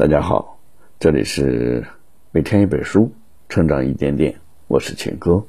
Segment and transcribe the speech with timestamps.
[0.00, 0.58] 大家好，
[0.98, 1.86] 这里是
[2.32, 3.12] 每天一本书，
[3.50, 4.40] 成长一点点。
[4.66, 5.44] 我是秦哥。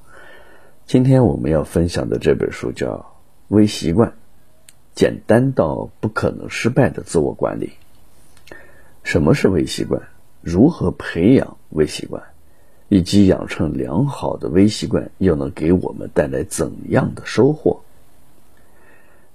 [0.86, 2.88] 今天我们要分享的这本书叫
[3.48, 4.10] 《微习惯》，
[4.94, 7.72] 简单到不可能失败的自我管理。
[9.04, 10.02] 什么是微习惯？
[10.42, 12.22] 如何培养微习惯？
[12.90, 17.84] 以及养成良好的微习惯，又能给我们带来怎样的收获？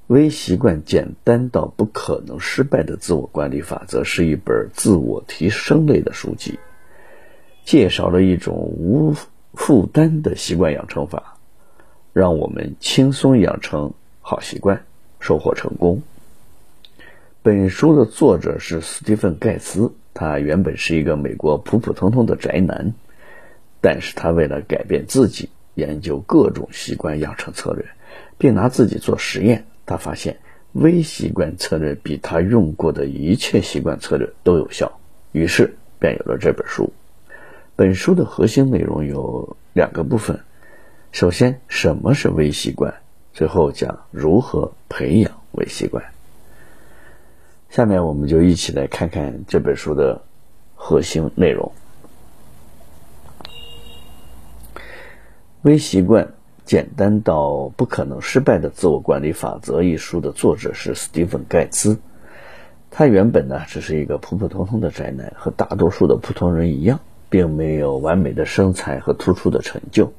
[0.06, 6.60] 微习惯简单到不可能失败的自我管理法则是一本自我提升类的书籍，
[7.64, 9.16] 介绍了一种无
[9.54, 11.38] 负担的习惯养成法，
[12.12, 14.84] 让我们轻松养成好习惯，
[15.18, 16.02] 收获成功。
[17.42, 22.94] 本书的作者是斯蒂芬·盖茨，他原本是一个美国普普通通的宅男，
[23.80, 27.84] 但是他为了改变自己，研究各种习惯养成策略，
[28.38, 29.66] 并拿自己做实验。
[29.86, 30.36] 他发现
[30.72, 34.92] 微习惯策略比他用过的一切习惯策略都有效，
[35.32, 36.92] 于是便有了这本书。
[37.76, 40.38] 本书的核心内容有两个部分：
[41.12, 42.92] 首先，什么是微习惯；
[43.32, 46.04] 最后讲如何培养微习惯。
[47.70, 50.20] 下面我们就一起来看看这本书的
[50.74, 51.70] 核心内容。
[55.62, 56.35] 微习惯。
[56.66, 61.96] 简单到不可能失败的自我管理法则一书的作者是斯蒂芬·盖茨。
[62.90, 66.98] 他原本呢只是一个普普通通的宅男，和大多数的普通人一样，
[67.30, 70.12] 并没有完美的身材和突出的成就。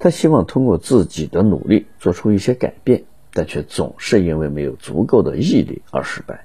[0.00, 6.44] 他希望通过自己的努力做出一些改变，但却总是因为没有足够的毅力而失败。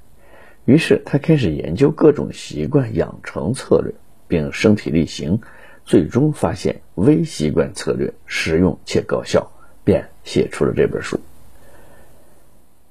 [0.65, 3.95] 于是他开始研究各种习惯养成策略，
[4.27, 5.41] 并身体力行。
[5.85, 9.51] 最终发现微习惯策略实用且高效，
[9.83, 11.19] 便写出了这本书。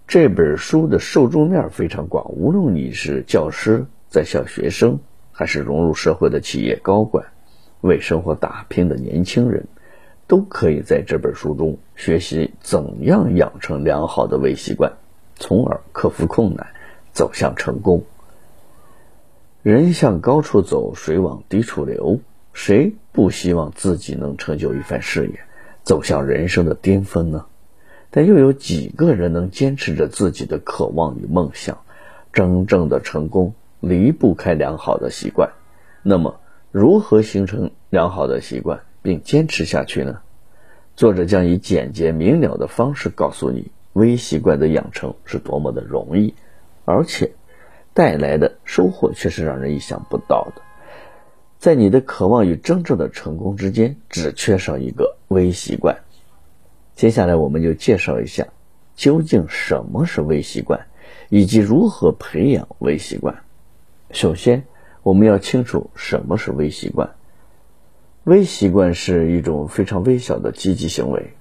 [0.06, 5.00] 这本书的受众面非常广，无论你是教师、在校学生，
[5.32, 7.28] 还是融入社会的企业高管、
[7.80, 9.66] 为生活打拼的年轻人，
[10.26, 14.92] 都可以在这本书中学习怎样养成良好的微习惯，
[15.36, 16.66] 从而克服困难，
[17.14, 18.04] 走向成功。
[19.62, 22.20] 人向高处走，水往低处流。
[22.52, 25.40] 谁不希望自己能成就一番事业，
[25.82, 27.46] 走向人生的巅峰呢？
[28.10, 31.78] 但又有几个人能坚持着自己的渴望与梦想？
[32.32, 35.52] 真正的成功离不开良好的习惯。
[36.02, 36.40] 那么，
[36.70, 40.20] 如何形成良好的习惯并坚持下去呢？
[40.94, 46.34] 作者将以简洁明了的方式告诉你，微习惯的养成是多么的容易，
[46.84, 47.32] 而且
[47.94, 50.62] 带来的收获却是让人意想不到的。
[51.62, 55.96] 在你的渴望与真正的成功之间，只缺少一个微习惯。
[56.96, 58.48] 接下来，我们就介绍一下
[58.96, 60.88] 究竟什么是微习惯，
[61.28, 63.44] 以及如何培养微习惯。
[64.10, 64.64] 首先，
[65.04, 67.08] 我们要清楚什么是微习惯。
[68.24, 71.32] 微习惯是一种非常微小的积极行为，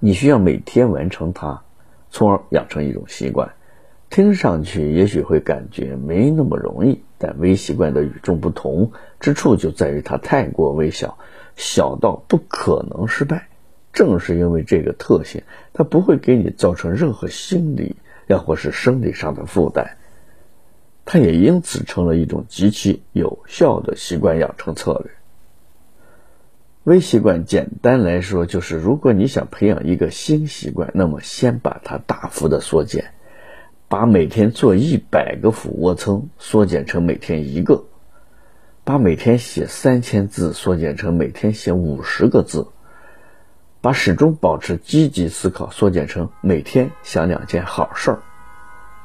[0.00, 1.62] 你需要每天完成它，
[2.10, 3.54] 从而养成一种习惯。
[4.10, 11.16] 听上去也许会感觉没那么容易，但微习惯的与众不同之处就在于它太过微小，
[11.56, 13.48] 小到不可能失败。
[13.94, 15.42] 正是因为这个特性，
[15.72, 17.96] 它不会给你造成任何心理
[18.26, 19.96] 要或是生理上的负担，
[21.06, 25.10] 它也因此成了一种极其有效的习惯养成策略。
[26.82, 33.13] 微习惯简单来说就是，如果你想培养一个新习惯，那么先把它大幅的缩减。
[33.94, 37.84] 把每天做一百个俯卧撑缩减成每天一个，
[38.82, 42.66] 把每天写三千字缩减成每天写五十个字，
[43.80, 48.22] 把始终保持积极思考缩减成每天想两件好事儿，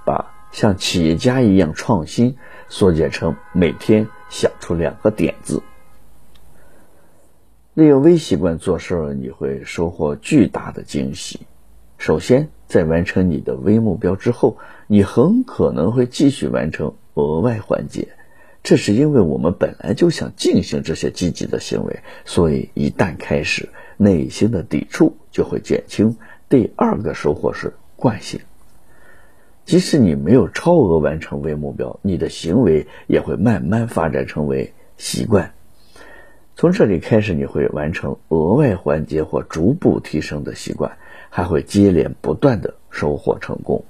[0.08, 2.36] 把像企业家一样创新
[2.68, 5.62] 缩减成每天想出两个点子。
[7.76, 11.42] 利用微习惯做事，你会收获巨大的惊喜。
[12.00, 12.50] 首先。
[12.70, 18.10] 在完成你的微目标之后，你很可能会继续完成额外环节。
[18.62, 26.16] 这是因为我们本来就想进行这些积极的行为，所以一旦开始，内心的抵触就会减轻。
[26.48, 28.40] 第二个收获是惯性。
[29.66, 35.54] 即使你没有超额完成微目标，你的行为也会慢慢发展成为习惯。
[36.60, 40.98] 从这里开始，你会完成额外环节或逐步提升的习惯。
[41.30, 43.86] 还会接连不断的收获成功。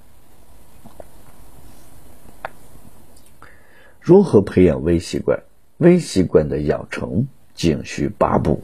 [4.00, 5.40] 如何培养微习惯？
[5.78, 8.62] 微习惯的养成仅需八步。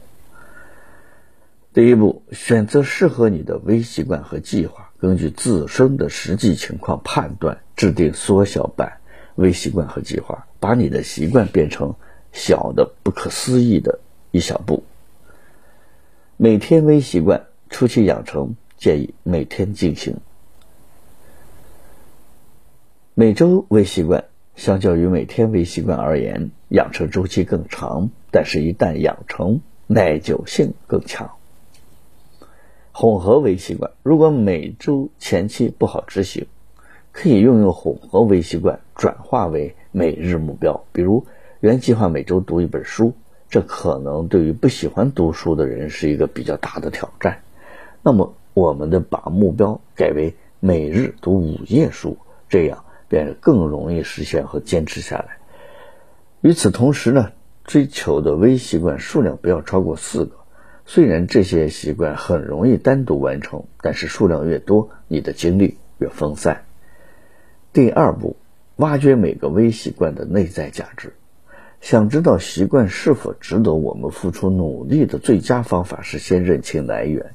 [1.72, 8.98] 第一步，选择适合你的微习惯和计划，根据自身的实际情况判断，制定缩小版、
[9.34, 11.96] 微习惯和计划，把你的习惯变成
[12.36, 13.98] 小的不可思议的
[14.30, 14.84] 一小步。
[16.36, 20.18] 每天微习惯初期养成，建议每天进行。
[23.14, 31.30] 每周微习惯相较于每天微习惯而言，养成周期更长，但是，一旦养成，耐久性更强。
[32.92, 36.46] 混合微习惯，如果每周前期不好执行，
[37.12, 40.84] 可以用用混合微习惯转化为每日目标。
[40.92, 41.26] 比如，
[41.60, 43.14] 原计划每周读一本书，
[43.48, 47.42] 这可能对于不喜欢读书的人是一个比较大的挑战。
[48.02, 52.16] 那么，我们的把目标改为每日读五页书，
[52.48, 52.82] 这样。
[53.08, 55.38] 便更容易实现和坚持下来。
[56.40, 57.30] 与此同时呢，
[57.62, 60.32] 追求的微习惯数量不要超过四个。
[60.86, 66.64] 虽然这些习惯很容易单独完成，但是数量越多，你的精力越分散。
[67.72, 68.34] 第二步，
[68.74, 71.12] 挖掘每个微习惯的内在价值。
[71.80, 77.32] 想知道习惯是否值得我们付出努力的最佳方法是先认清来源。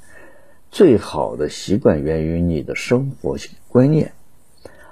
[0.71, 4.13] 最好的习惯源于你的生活观念。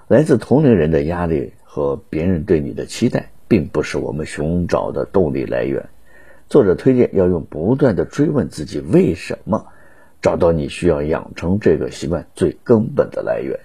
[0.07, 5.89] 来自同龄人的压力和别人对你的期待，并不是我们寻找的动力来源。
[6.47, 9.67] 作者推荐要用不断的追问自己为什么，
[10.21, 13.59] 找到你需要养成这个习惯最根本的来源。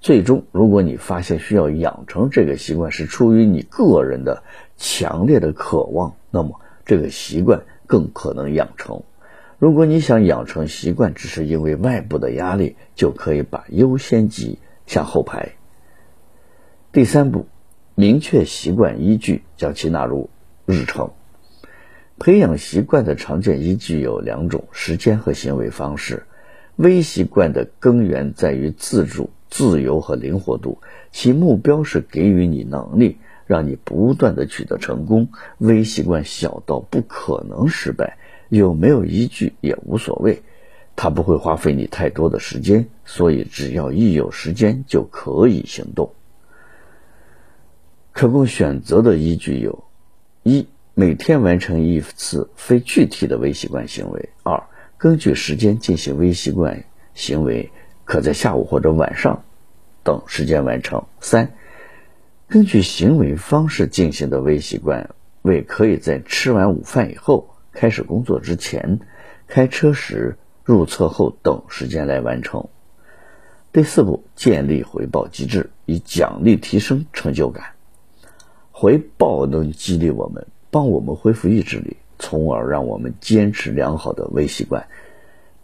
[0.00, 4.42] 最终，如果你发现需要养成这个习惯是出于你个人的
[4.76, 9.02] 强烈的渴望，那么这个习惯更可能养成。
[9.58, 15.52] 如果你想养成习惯只是因为外部的压力，就可以把优先级向后排。
[16.92, 17.46] 第三步，
[17.94, 20.28] 明确习惯依据，将其纳入
[20.66, 21.10] 日程。
[22.18, 26.24] 培养习惯的常见依据有两种：时间和行为方式。
[26.76, 30.78] 微习惯的根源在于自主、自由和灵活度，
[31.10, 35.28] 其目标是给予你能力，让你不断的取得成功。
[35.58, 40.42] 微习惯小到不可能失败，有没有依据也无所谓，
[40.94, 46.12] 它不会花费你太多的时间，所以只要一有时间就可以行动。
[48.12, 49.84] 可供选择的依据有：
[50.42, 54.62] 一、每天完成一次非具体的微习惯行为；二、
[54.96, 57.70] 根据时间进行微习惯行为，
[58.06, 59.44] 可在下午或者晚上
[60.02, 61.52] 等时间完成；三、
[62.48, 65.10] 根据行为方式进行的微习惯，
[65.42, 69.00] 为可以在吃完午饭以后、开始工作之前、
[69.48, 72.68] 开车时、入厕后等时间来完成。
[73.72, 77.72] 第四步，建立回报机制，以奖励提升成就感。
[78.70, 84.86] 回报能激励我们，帮我们恢复意志力，从而让我们坚持良好的微习惯。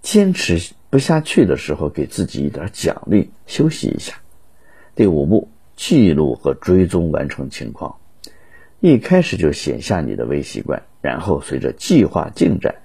[0.00, 4.16] 坚持不下去的时候，给自己一点奖励，休息一下。
[4.96, 7.96] 第五步，记录和追踪完成情况。
[8.80, 12.76] 一开始就写下你的微习惯，然后随着计划进展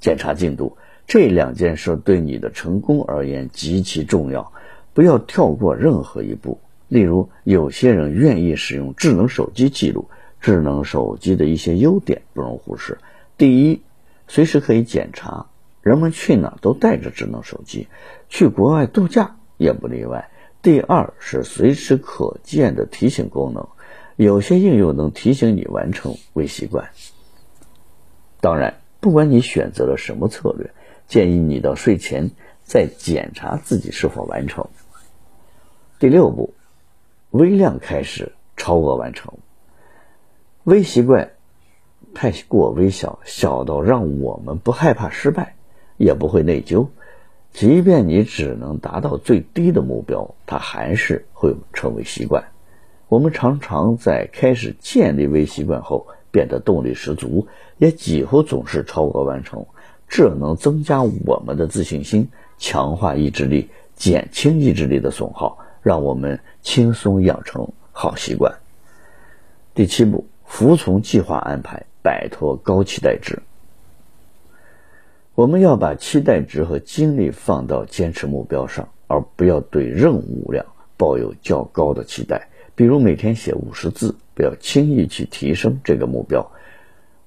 [0.00, 0.76] 检查进度。
[1.06, 4.52] 这两件事对你的成功而言极其重要，
[4.92, 6.60] 不要跳过任何一步。
[6.86, 12.98] 例如，有些人愿意使用智能手机记录，智能手机的一些优点不容忽视。
[13.38, 13.80] 第一，
[14.26, 15.46] 随时可以检查，
[15.80, 17.88] 人们去哪都带着智能手机，
[18.28, 20.30] 去国外度假也不例外。
[20.62, 23.68] 第二是随时可见的提醒功能，
[24.16, 26.90] 有些应用能提醒你完成微习惯。
[28.40, 30.70] 当然，不管你选择了什么策略，
[31.06, 32.30] 建议你到睡前
[32.64, 34.68] 再检查自己是否完成。
[35.98, 36.54] 第六步。
[37.30, 39.34] 微量开始，超额完成。
[40.64, 41.32] 微习惯
[42.14, 45.54] 太过微小，小到让我们不害怕失败，
[45.98, 46.88] 也不会内疚。
[47.52, 52.44] 即便你只能达到最低的目标，它还是会成为习惯。
[53.08, 59.66] 我们常常在开始建立微习惯后变得动力十足，也几乎总是超额完成。
[60.08, 62.28] 这能增加我们的自信心，
[62.58, 65.58] 强化意志力，减轻意志力的损耗。
[65.80, 68.52] 让我们轻松养成好习惯。
[69.74, 73.40] 第七步，服从计划安排，摆脱高期待值。
[75.38, 80.66] 我们要把期待值和精力放到坚持目标上，而不要对任务量
[80.96, 82.48] 抱有较高的期待。
[82.74, 86.50] 比如每天写五十字，不要轻易去提升这个目标。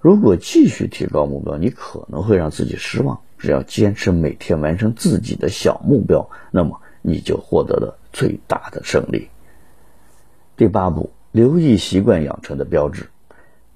[0.01, 3.21] 如果继续提高目标，你可能会让自己失望。
[3.37, 7.97] 只要坚持每天完成自己的小目标，那么你就获得了。
[8.11, 9.29] 最大的胜利。
[10.57, 13.07] 第八步，留意习惯养成的标志。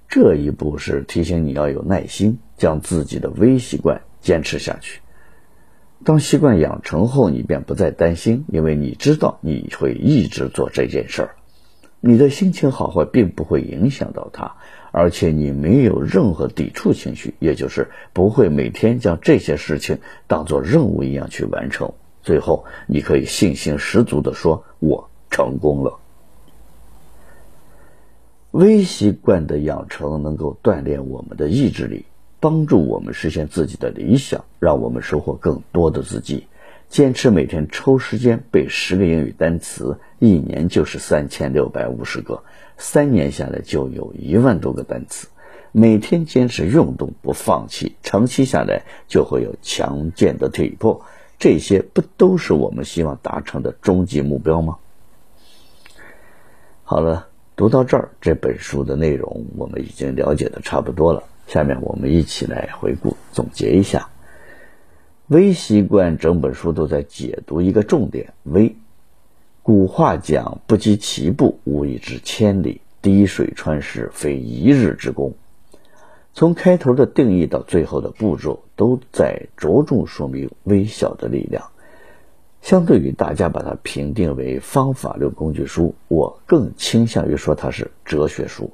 [0.09, 5.01] 这一步是提醒你要有耐心，将自己的微习惯坚持下去。
[6.03, 11.35] 当习惯养成后，你便不再担心，因为你知道你会一直做这件事儿。
[12.01, 14.55] 你的心情好坏并不会影响到它，
[14.91, 21.93] 而且你没有任何抵触情绪，也就是不会每天将这些事情当做任务一样去完成。
[22.23, 25.99] 最后，你可以信心十足地说：“我成功了。”
[28.51, 32.05] 微习惯的养成能够锻炼我们的意志力，
[32.45, 36.45] 帮助我们实现自己的理想，让我们收获更多的自己。
[36.89, 42.43] 坚持每天抽时间背十个英语单词，一年就是三千六百五十个，
[42.77, 45.27] 三年下来就有一万多个单词。
[45.71, 51.03] 每天坚持运动不放弃，长期下来就会有强健的体魄。
[51.39, 54.77] 这些不都是我们希望达成的终极目标吗？
[56.83, 61.23] 好了，读到这儿，这本书的内容我们已经了解的差不多了。
[61.47, 64.09] 下面我们一起来回顾总结一下。
[65.27, 68.75] 微习惯整本书都在解读一个重点：微。
[69.63, 75.33] 古话讲“不积其步，无以至千里；滴水穿石，非一日之功。”
[76.35, 81.71] 从开头的定义到最后的步骤，都在着重说明微小的力量。
[82.61, 88.71] 相对于大家把它评定为方法论工具书，我更倾向于说它是哲学书，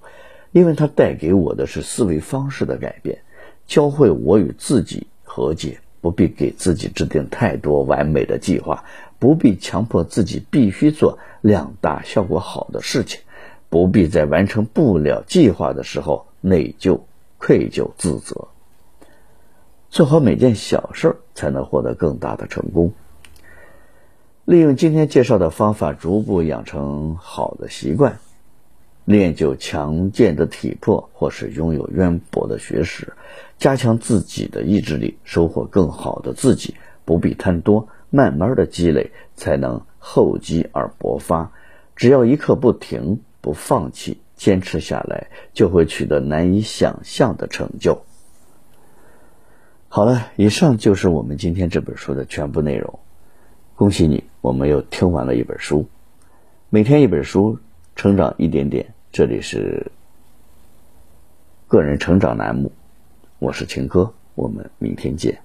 [0.52, 3.20] 因为它带给我的是思维方式的改变，
[3.68, 5.80] 教会我与自己和解。
[6.02, 8.84] 不必给自己制定太多完美的计划，
[9.20, 13.22] 不必强迫自己必须做量大效果好的事情，
[13.70, 17.02] 不必在完成不了计划的时候内疚、
[17.38, 18.48] 愧疚、自责。
[19.92, 22.92] 做好每件小事，才能获得更大的成功。
[24.46, 28.18] 利用今天介绍的方法，逐步养成好的习惯。
[29.06, 33.14] 练就强健的体魄，或是拥有渊博的学识，
[33.58, 36.76] 加强自己的意志力，收获更好的自己。
[37.04, 41.52] 不必贪多，慢慢的积累，才能厚积而薄发。
[41.96, 48.04] 只要一刻不停，不放弃，坚持下来，就会取得难以想象的成就。
[49.90, 53.00] 好了，以上就是我们今天这本书的全部内容。
[53.76, 55.88] 恭喜你，我们又听完了一本书。
[56.70, 57.58] 每天一本书。
[57.96, 59.92] 成长一点点，这里是
[61.68, 62.72] 个人成长栏目，
[63.40, 65.42] 我是秦科，我们明天见。